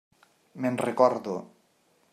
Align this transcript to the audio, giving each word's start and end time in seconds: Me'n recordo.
Me'n 0.63 0.81
recordo. 0.87 1.37